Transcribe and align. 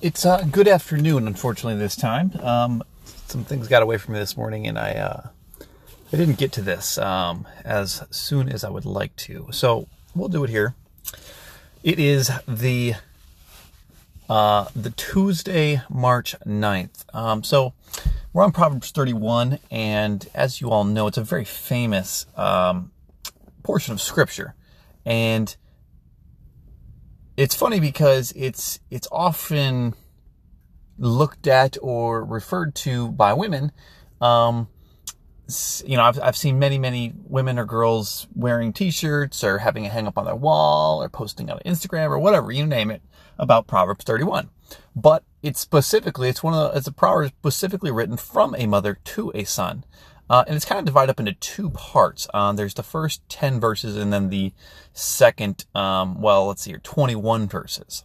it's 0.00 0.26
uh, 0.26 0.42
good 0.50 0.68
afternoon, 0.68 1.26
unfortunately, 1.26 1.78
this 1.78 1.96
time. 1.96 2.32
Um, 2.42 2.82
some 3.26 3.44
things 3.44 3.66
got 3.68 3.82
away 3.82 3.96
from 3.98 4.14
me 4.14 4.20
this 4.20 4.36
morning, 4.36 4.66
and 4.66 4.78
I 4.78 4.92
uh, 4.92 5.28
I 6.12 6.16
didn't 6.16 6.38
get 6.38 6.52
to 6.52 6.62
this 6.62 6.98
um, 6.98 7.46
as 7.64 8.02
soon 8.10 8.48
as 8.48 8.62
I 8.62 8.68
would 8.68 8.84
like 8.84 9.16
to. 9.16 9.48
So 9.52 9.88
we'll 10.14 10.28
do 10.28 10.44
it 10.44 10.50
here. 10.50 10.74
It 11.82 11.98
is 11.98 12.30
the 12.46 12.94
uh, 14.28 14.66
the 14.74 14.90
Tuesday, 14.90 15.82
March 15.88 16.34
9th. 16.44 17.04
Um, 17.14 17.42
so 17.42 17.72
we're 18.32 18.44
on 18.44 18.52
Proverbs 18.52 18.90
31, 18.90 19.60
and 19.70 20.28
as 20.34 20.60
you 20.60 20.70
all 20.70 20.84
know, 20.84 21.06
it's 21.06 21.18
a 21.18 21.22
very 21.22 21.44
famous 21.44 22.26
um, 22.36 22.90
portion 23.62 23.94
of 23.94 24.02
Scripture, 24.02 24.54
and 25.04 25.56
it's 27.36 27.54
funny 27.54 27.80
because 27.80 28.32
it's 28.34 28.80
it's 28.90 29.08
often 29.12 29.94
looked 30.98 31.46
at 31.46 31.76
or 31.82 32.24
referred 32.24 32.74
to 32.74 33.10
by 33.12 33.32
women. 33.32 33.72
Um, 34.20 34.68
you 35.84 35.96
know, 35.96 36.02
I've, 36.02 36.20
I've 36.20 36.36
seen 36.36 36.58
many, 36.58 36.78
many 36.78 37.12
women 37.16 37.58
or 37.58 37.64
girls 37.64 38.26
wearing 38.34 38.72
t-shirts 38.72 39.44
or 39.44 39.58
having 39.58 39.84
it 39.84 39.92
hang 39.92 40.06
up 40.06 40.18
on 40.18 40.24
their 40.24 40.34
wall 40.34 41.02
or 41.02 41.08
posting 41.08 41.50
on 41.50 41.60
Instagram 41.64 42.10
or 42.10 42.18
whatever, 42.18 42.50
you 42.50 42.66
name 42.66 42.90
it, 42.90 43.02
about 43.38 43.68
Proverbs 43.68 44.04
31. 44.04 44.50
But 44.96 45.22
it's 45.42 45.60
specifically, 45.60 46.28
it's 46.28 46.42
one 46.42 46.54
of 46.54 46.72
the, 46.72 46.78
it's 46.78 46.88
a 46.88 46.92
proverb 46.92 47.32
specifically 47.38 47.92
written 47.92 48.16
from 48.16 48.56
a 48.56 48.66
mother 48.66 48.98
to 49.04 49.30
a 49.34 49.44
son. 49.44 49.84
Uh, 50.28 50.44
and 50.46 50.56
it's 50.56 50.64
kind 50.64 50.78
of 50.78 50.84
divided 50.84 51.10
up 51.10 51.20
into 51.20 51.32
two 51.32 51.70
parts. 51.70 52.26
Uh, 52.34 52.52
there's 52.52 52.74
the 52.74 52.82
first 52.82 53.26
10 53.28 53.60
verses 53.60 53.96
and 53.96 54.12
then 54.12 54.28
the 54.28 54.52
second, 54.92 55.64
um, 55.74 56.20
well, 56.20 56.46
let's 56.46 56.62
see 56.62 56.70
here, 56.70 56.80
21 56.80 57.46
verses. 57.46 58.04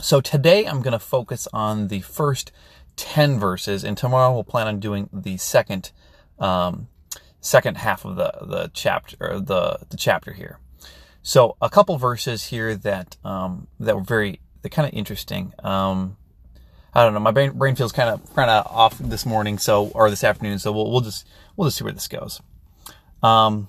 So 0.00 0.20
today 0.20 0.66
I'm 0.66 0.80
going 0.80 0.92
to 0.92 0.98
focus 0.98 1.46
on 1.52 1.88
the 1.88 2.00
first 2.00 2.50
10 2.96 3.38
verses, 3.38 3.84
and 3.84 3.96
tomorrow 3.96 4.32
we'll 4.32 4.44
plan 4.44 4.66
on 4.66 4.80
doing 4.80 5.08
the 5.12 5.36
second, 5.36 5.92
um, 6.38 6.88
second 7.40 7.76
half 7.78 8.04
of 8.04 8.16
the, 8.16 8.32
the 8.42 8.70
chapter, 8.72 9.16
or 9.20 9.40
the, 9.40 9.78
the 9.90 9.96
chapter 9.96 10.32
here. 10.32 10.58
So 11.22 11.56
a 11.60 11.70
couple 11.70 11.96
verses 11.98 12.46
here 12.46 12.74
that, 12.74 13.16
um, 13.24 13.68
that 13.78 13.94
were 13.94 14.02
very, 14.02 14.40
they're 14.60 14.70
kind 14.70 14.88
of 14.88 14.94
interesting. 14.94 15.52
Um, 15.62 16.16
I 16.94 17.04
don't 17.04 17.14
know. 17.14 17.20
My 17.20 17.30
brain, 17.30 17.52
brain 17.52 17.74
feels 17.74 17.92
kind 17.92 18.10
of 18.10 18.34
kind 18.34 18.50
of 18.50 18.66
off 18.66 18.98
this 18.98 19.24
morning, 19.24 19.58
so 19.58 19.86
or 19.88 20.10
this 20.10 20.24
afternoon. 20.24 20.58
So 20.58 20.72
we'll 20.72 20.90
we'll 20.90 21.00
just 21.00 21.26
we'll 21.56 21.68
just 21.68 21.78
see 21.78 21.84
where 21.84 21.92
this 21.92 22.08
goes. 22.08 22.40
Um. 23.22 23.68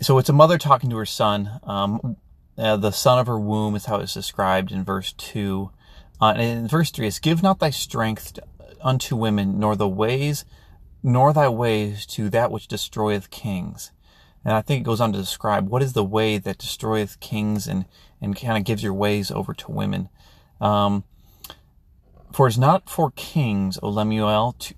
So 0.00 0.18
it's 0.18 0.28
a 0.28 0.34
mother 0.34 0.58
talking 0.58 0.90
to 0.90 0.96
her 0.96 1.06
son. 1.06 1.60
Um, 1.62 2.16
uh, 2.58 2.76
the 2.76 2.90
son 2.90 3.18
of 3.18 3.26
her 3.26 3.38
womb 3.38 3.74
is 3.74 3.86
how 3.86 3.96
it's 3.96 4.14
described 4.14 4.72
in 4.72 4.84
verse 4.84 5.12
two, 5.12 5.70
uh, 6.20 6.34
and 6.36 6.42
in 6.42 6.68
verse 6.68 6.90
three 6.90 7.06
it's 7.06 7.20
give 7.20 7.42
not 7.42 7.60
thy 7.60 7.70
strength 7.70 8.38
unto 8.82 9.16
women, 9.16 9.58
nor 9.58 9.76
the 9.76 9.88
ways, 9.88 10.44
nor 11.02 11.32
thy 11.32 11.48
ways 11.48 12.06
to 12.06 12.28
that 12.30 12.50
which 12.50 12.68
destroyeth 12.68 13.30
kings. 13.30 13.92
And 14.44 14.52
I 14.52 14.62
think 14.62 14.80
it 14.80 14.84
goes 14.84 15.00
on 15.00 15.12
to 15.12 15.18
describe 15.18 15.68
what 15.68 15.82
is 15.82 15.94
the 15.94 16.04
way 16.04 16.38
that 16.38 16.58
destroyeth 16.58 17.20
kings 17.20 17.68
and 17.68 17.84
and 18.20 18.36
kind 18.36 18.58
of 18.58 18.64
gives 18.64 18.82
your 18.82 18.94
ways 18.94 19.30
over 19.30 19.54
to 19.54 19.70
women. 19.70 20.08
Um, 20.60 21.04
for 22.32 22.46
it 22.46 22.50
is 22.50 22.58
not 22.58 22.88
for 22.90 23.12
kings, 23.12 23.78
O 23.82 23.88
Lemuel, 23.88 24.56
to, 24.58 24.74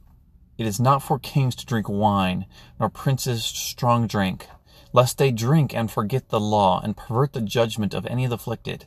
it 0.58 0.66
is 0.66 0.78
not 0.78 1.02
for 1.02 1.18
kings 1.18 1.54
to 1.56 1.66
drink 1.66 1.88
wine, 1.88 2.46
nor 2.78 2.88
princes 2.88 3.44
strong 3.44 4.06
drink, 4.06 4.46
lest 4.92 5.18
they 5.18 5.30
drink 5.30 5.74
and 5.74 5.90
forget 5.90 6.28
the 6.28 6.40
law 6.40 6.80
and 6.82 6.96
pervert 6.96 7.32
the 7.32 7.40
judgment 7.40 7.94
of 7.94 8.06
any 8.06 8.24
of 8.24 8.30
the 8.30 8.36
afflicted. 8.36 8.86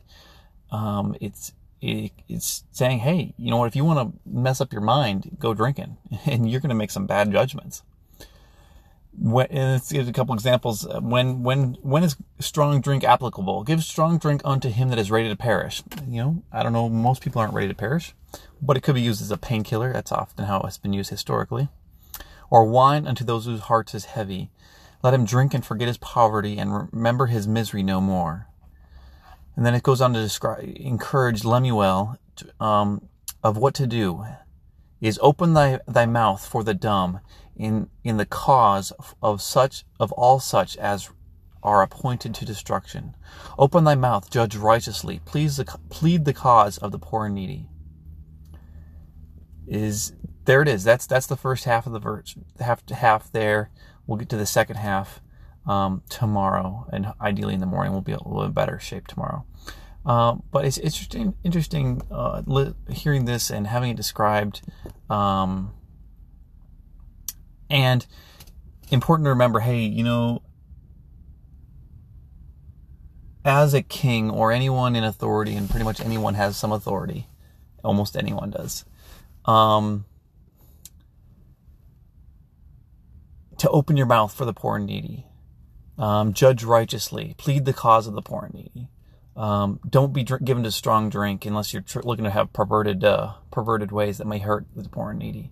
Um, 0.72 1.16
it's 1.20 1.54
it, 1.82 2.12
it's 2.28 2.66
saying, 2.72 3.00
hey, 3.00 3.34
you 3.38 3.50
know 3.50 3.58
what? 3.58 3.68
If 3.68 3.76
you 3.76 3.86
want 3.86 4.00
to 4.00 4.20
mess 4.30 4.60
up 4.60 4.74
your 4.74 4.82
mind, 4.82 5.38
go 5.40 5.54
drinking, 5.54 5.98
and 6.26 6.50
you're 6.50 6.62
going 6.62 6.70
to 6.70 6.76
make 6.76 6.92
some 6.92 7.08
bad 7.08 7.32
judgments 7.32 7.84
when, 9.12 9.48
and 9.48 9.74
let's 9.74 9.92
give 9.92 10.08
a 10.08 10.12
couple 10.12 10.34
examples. 10.34 10.88
When 11.02 11.44
when 11.44 11.78
when 11.82 12.04
is 12.04 12.16
strong 12.40 12.82
drink 12.82 13.04
applicable? 13.04 13.64
Give 13.64 13.84
strong 13.84 14.18
drink 14.18 14.42
unto 14.46 14.70
him 14.70 14.90
that 14.90 15.00
is 15.00 15.12
ready 15.12 15.30
to 15.30 15.36
perish. 15.36 15.84
You 16.08 16.24
know, 16.24 16.44
I 16.52 16.64
don't 16.64 16.74
know. 16.74 16.90
Most 16.90 17.22
people 17.22 17.42
aren't 17.42 17.54
ready 17.54 17.68
to 17.68 17.74
perish, 17.74 18.14
but 18.62 18.78
it 18.78 18.82
could 18.82 18.96
be 18.96 19.02
used 19.02 19.22
as 19.22 19.32
a 19.32 19.38
painkiller. 19.38 19.92
That's 19.94 20.12
often 20.12 20.46
how 20.46 20.62
it's 20.62 20.78
been 20.78 20.94
used 20.94 21.10
historically. 21.10 21.70
Or 22.50 22.66
wine 22.66 23.08
unto 23.08 23.24
those 23.24 23.46
whose 23.46 23.62
hearts 23.62 23.94
is 23.94 24.06
heavy. 24.06 24.50
Let 25.04 25.14
him 25.14 25.26
drink 25.26 25.54
and 25.54 25.66
forget 25.66 25.88
his 25.88 25.98
poverty 25.98 26.58
and 26.58 26.90
remember 26.92 27.28
his 27.28 27.48
misery 27.48 27.84
no 27.84 28.02
more. 28.02 28.48
And 29.56 29.66
then 29.66 29.76
it 29.76 29.84
goes 29.84 30.02
on 30.02 30.14
to 30.14 30.22
describe, 30.22 30.64
encourage 30.78 31.44
Lemuel 31.44 32.18
to, 32.38 32.64
um, 32.64 33.10
of 33.44 33.58
what 33.58 33.74
to 33.76 33.88
do. 33.88 34.26
Is 35.02 35.20
open 35.22 35.54
thy, 35.54 35.80
thy 35.88 36.06
mouth 36.06 36.46
for 36.46 36.64
the 36.64 36.74
dumb 36.74 37.22
in, 37.56 37.90
in 38.04 38.18
the 38.18 38.26
cause 38.26 38.92
of 39.22 39.42
such, 39.42 39.86
of 40.00 40.12
all 40.14 40.40
such 40.40 40.76
as 40.78 41.10
are 41.64 41.82
appointed 41.82 42.34
to 42.36 42.46
destruction. 42.46 43.16
Open 43.58 43.84
thy 43.84 43.96
mouth, 43.96 44.30
judge 44.30 44.56
righteously, 44.56 45.22
please 45.26 45.58
the, 45.58 45.66
plead 45.90 46.26
the 46.26 46.34
cause 46.34 46.78
of 46.78 46.92
the 46.92 47.00
poor 47.00 47.26
and 47.26 47.36
needy. 47.36 47.70
Is 49.68 50.14
there 50.46 50.64
it 50.64 50.68
is. 50.68 50.84
That's 50.84 51.06
that's 51.06 51.28
the 51.28 51.38
first 51.38 51.66
half 51.66 51.86
of 51.86 51.94
the 51.94 52.00
verse. 52.00 52.36
Half 52.60 52.90
half 52.90 53.32
there. 53.32 53.70
We'll 54.08 54.18
get 54.18 54.30
to 54.30 54.36
the 54.36 54.48
second 54.48 54.78
half 54.78 55.22
um, 55.68 56.02
tomorrow, 56.10 56.88
and 56.92 57.14
ideally 57.22 57.54
in 57.54 57.60
the 57.60 57.68
morning 57.68 57.92
we'll 57.92 58.02
be 58.02 58.14
a 58.14 58.18
little 58.18 58.46
bit 58.46 58.56
better 58.56 58.80
shape 58.80 59.06
tomorrow. 59.06 59.46
Um, 60.10 60.42
but 60.50 60.66
it's 60.66 60.80
interesting, 60.80 61.36
interesting 61.44 62.02
uh, 62.10 62.42
li- 62.48 62.74
hearing 62.90 63.26
this 63.26 63.52
and 63.52 63.68
having 63.68 63.92
it 63.92 63.96
described. 63.96 64.64
Um, 65.08 65.72
and 67.70 68.08
important 68.90 69.28
to 69.28 69.30
remember 69.30 69.60
hey, 69.60 69.82
you 69.82 70.04
know, 70.04 70.42
as 73.46 73.76
a 73.76 73.84
king 73.84 74.32
or 74.32 74.52
anyone 74.52 74.96
in 74.96 75.04
authority, 75.04 75.56
and 75.56 75.70
pretty 75.70 75.86
much 75.86 76.02
anyone 76.02 76.34
has 76.34 76.58
some 76.58 76.72
authority, 76.72 77.28
almost 77.84 78.18
anyone 78.18 78.50
does, 78.50 78.86
um, 79.46 80.06
to 83.60 83.70
open 83.70 83.96
your 83.96 84.08
mouth 84.08 84.34
for 84.34 84.46
the 84.46 84.54
poor 84.54 84.78
and 84.78 84.88
needy, 84.88 85.28
um, 86.00 86.34
judge 86.34 86.64
righteously, 86.64 87.36
plead 87.38 87.66
the 87.66 87.74
cause 87.74 88.08
of 88.08 88.16
the 88.16 88.24
poor 88.24 88.46
and 88.46 88.56
needy. 88.56 88.90
Um, 89.40 89.80
don't 89.90 90.12
be 90.12 90.24
dr- 90.24 90.44
given 90.44 90.64
to 90.64 90.72
strong 90.72 91.10
drink 91.10 91.46
unless 91.46 91.72
you're 91.72 91.82
tr- 91.82 92.02
looking 92.02 92.26
to 92.26 92.32
have 92.32 92.52
perverted 92.52 93.06
uh, 93.06 93.36
perverted 93.52 93.92
ways 93.92 94.18
that 94.18 94.28
may 94.28 94.40
hurt 94.40 94.66
the 94.76 94.90
poor 94.90 95.12
and 95.12 95.20
needy 95.20 95.50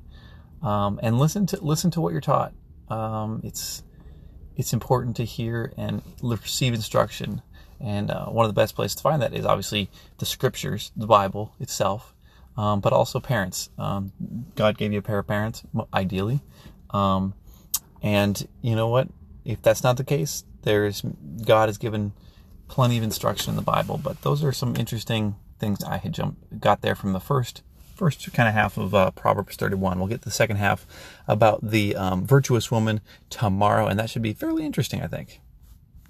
um, 0.62 1.00
and 1.02 1.18
listen 1.18 1.46
to 1.48 1.64
listen 1.64 1.92
to 1.92 2.02
what 2.02 2.12
you're 2.12 2.22
taught. 2.22 2.54
Um, 2.90 3.42
it's 3.44 3.84
it's 4.56 4.74
important 4.74 5.16
to 5.18 5.24
hear 5.24 5.74
and 5.78 6.02
receive 6.22 6.74
instruction. 6.74 7.42
And 7.80 8.10
uh, 8.10 8.26
one 8.26 8.44
of 8.44 8.50
the 8.50 8.60
best 8.60 8.76
places 8.76 8.96
to 8.96 9.04
find 9.04 9.22
that 9.22 9.34
is 9.34 9.46
obviously 9.46 9.90
the 10.18 10.26
scriptures, 10.26 10.92
the 10.96 11.06
Bible 11.06 11.54
itself, 11.60 12.16
um, 12.58 12.80
but 12.80 12.92
also 12.92 13.20
parents. 13.20 13.70
Um, 13.78 14.12
God 14.56 14.80
gave 14.80 14.92
you 14.92 15.00
a 15.00 15.04
pair 15.04 15.20
of 15.20 15.28
parents, 15.28 15.62
ideally. 15.94 16.42
Um, 16.90 17.36
and 18.02 18.48
you 18.64 18.76
know 18.76 18.88
what? 18.88 19.10
If 19.46 19.62
that's 19.62 19.84
not 19.84 19.98
the 19.98 20.04
case, 20.04 20.44
there's 20.64 21.04
God 21.46 21.70
has 21.70 21.78
given 21.78 22.14
plenty 22.68 22.98
of 22.98 23.04
instruction 23.04 23.52
in 23.52 23.56
the 23.56 23.62
Bible. 23.62 24.00
But 24.02 24.22
those 24.22 24.44
are 24.44 24.52
some 24.52 24.76
interesting 24.76 25.36
things 25.60 25.84
I 25.84 25.98
had 25.98 26.14
jumped 26.14 26.60
got 26.60 26.82
there 26.82 26.96
from 26.96 27.14
the 27.14 27.20
first 27.20 27.64
first 27.96 28.32
kind 28.32 28.48
of 28.48 28.54
half 28.54 28.78
of 28.78 28.94
uh, 28.94 29.12
Proverbs 29.12 29.56
31. 29.56 29.98
We'll 29.98 30.08
get 30.08 30.22
the 30.22 30.32
second 30.32 30.58
half 30.58 30.86
about 31.28 31.68
the 31.68 31.96
um, 31.96 32.26
virtuous 32.26 32.70
woman 32.70 33.02
tomorrow, 33.30 33.88
and 33.88 34.00
that 34.00 34.10
should 34.10 34.22
be 34.22 34.34
fairly 34.34 34.66
interesting, 34.66 35.02
I 35.02 35.08
think. 35.08 35.42